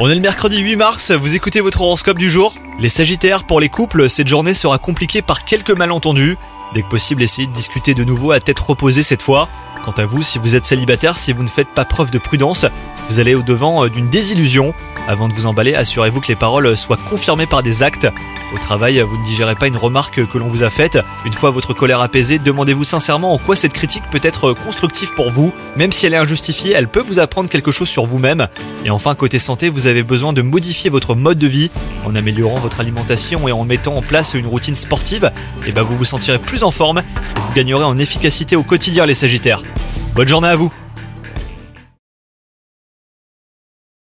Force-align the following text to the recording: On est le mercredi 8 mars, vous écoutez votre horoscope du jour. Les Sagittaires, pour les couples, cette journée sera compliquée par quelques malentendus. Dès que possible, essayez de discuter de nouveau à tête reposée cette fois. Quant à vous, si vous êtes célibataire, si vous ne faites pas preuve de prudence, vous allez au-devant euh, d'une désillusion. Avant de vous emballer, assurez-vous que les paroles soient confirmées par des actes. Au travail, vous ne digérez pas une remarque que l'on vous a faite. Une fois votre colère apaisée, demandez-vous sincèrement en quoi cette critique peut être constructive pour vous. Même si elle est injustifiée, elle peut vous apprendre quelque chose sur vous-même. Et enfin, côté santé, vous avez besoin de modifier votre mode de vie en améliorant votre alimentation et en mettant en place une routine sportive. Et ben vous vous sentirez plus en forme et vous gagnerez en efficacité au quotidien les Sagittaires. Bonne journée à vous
On 0.00 0.10
est 0.10 0.14
le 0.14 0.20
mercredi 0.20 0.58
8 0.58 0.76
mars, 0.76 1.12
vous 1.12 1.34
écoutez 1.34 1.62
votre 1.62 1.80
horoscope 1.80 2.18
du 2.18 2.28
jour. 2.28 2.54
Les 2.78 2.90
Sagittaires, 2.90 3.44
pour 3.44 3.58
les 3.58 3.70
couples, 3.70 4.10
cette 4.10 4.28
journée 4.28 4.52
sera 4.52 4.76
compliquée 4.76 5.22
par 5.22 5.46
quelques 5.46 5.70
malentendus. 5.70 6.36
Dès 6.74 6.82
que 6.82 6.90
possible, 6.90 7.22
essayez 7.22 7.46
de 7.46 7.54
discuter 7.54 7.94
de 7.94 8.04
nouveau 8.04 8.32
à 8.32 8.40
tête 8.40 8.58
reposée 8.58 9.02
cette 9.02 9.22
fois. 9.22 9.48
Quant 9.82 9.92
à 9.92 10.04
vous, 10.04 10.22
si 10.22 10.38
vous 10.38 10.56
êtes 10.56 10.66
célibataire, 10.66 11.16
si 11.16 11.32
vous 11.32 11.42
ne 11.42 11.48
faites 11.48 11.68
pas 11.74 11.86
preuve 11.86 12.10
de 12.10 12.18
prudence, 12.18 12.66
vous 13.08 13.20
allez 13.20 13.34
au-devant 13.34 13.84
euh, 13.84 13.88
d'une 13.88 14.08
désillusion. 14.08 14.74
Avant 15.08 15.28
de 15.28 15.32
vous 15.32 15.46
emballer, 15.46 15.74
assurez-vous 15.74 16.20
que 16.20 16.28
les 16.28 16.36
paroles 16.36 16.76
soient 16.76 16.96
confirmées 16.96 17.46
par 17.46 17.62
des 17.62 17.82
actes. 17.82 18.06
Au 18.54 18.58
travail, 18.58 19.00
vous 19.00 19.16
ne 19.16 19.24
digérez 19.24 19.54
pas 19.54 19.66
une 19.66 19.76
remarque 19.76 20.26
que 20.26 20.38
l'on 20.38 20.46
vous 20.46 20.62
a 20.62 20.70
faite. 20.70 20.98
Une 21.24 21.32
fois 21.32 21.50
votre 21.50 21.72
colère 21.72 22.00
apaisée, 22.00 22.38
demandez-vous 22.38 22.84
sincèrement 22.84 23.32
en 23.32 23.38
quoi 23.38 23.56
cette 23.56 23.72
critique 23.72 24.02
peut 24.10 24.20
être 24.22 24.52
constructive 24.52 25.12
pour 25.14 25.30
vous. 25.30 25.52
Même 25.76 25.90
si 25.90 26.06
elle 26.06 26.14
est 26.14 26.18
injustifiée, 26.18 26.72
elle 26.72 26.86
peut 26.86 27.00
vous 27.00 27.18
apprendre 27.18 27.48
quelque 27.48 27.72
chose 27.72 27.88
sur 27.88 28.04
vous-même. 28.04 28.48
Et 28.84 28.90
enfin, 28.90 29.14
côté 29.14 29.38
santé, 29.38 29.70
vous 29.70 29.86
avez 29.86 30.02
besoin 30.02 30.32
de 30.32 30.42
modifier 30.42 30.90
votre 30.90 31.14
mode 31.14 31.38
de 31.38 31.46
vie 31.46 31.70
en 32.04 32.14
améliorant 32.14 32.58
votre 32.58 32.80
alimentation 32.80 33.48
et 33.48 33.52
en 33.52 33.64
mettant 33.64 33.96
en 33.96 34.02
place 34.02 34.34
une 34.34 34.46
routine 34.46 34.74
sportive. 34.74 35.32
Et 35.66 35.72
ben 35.72 35.82
vous 35.82 35.96
vous 35.96 36.04
sentirez 36.04 36.38
plus 36.38 36.62
en 36.62 36.70
forme 36.70 36.98
et 36.98 37.40
vous 37.40 37.54
gagnerez 37.54 37.84
en 37.84 37.96
efficacité 37.96 38.54
au 38.54 38.62
quotidien 38.62 39.06
les 39.06 39.14
Sagittaires. 39.14 39.62
Bonne 40.14 40.28
journée 40.28 40.48
à 40.48 40.56
vous 40.56 40.72